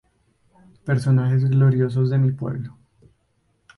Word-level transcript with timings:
Personajes 0.83 1.47
gloriosos 1.47 2.09
de 2.09 2.17
mi 2.17 2.31
pueblo. 2.31 2.75